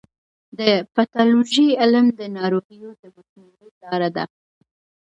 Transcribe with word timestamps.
د 0.59 0.61
پیتالوژي 0.95 1.67
علم 1.81 2.05
د 2.19 2.21
ناروغیو 2.37 2.89
د 3.01 3.03
مخنیوي 3.15 3.69
لاره 3.83 4.09
ده. 4.15 4.25